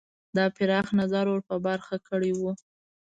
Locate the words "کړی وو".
2.09-2.51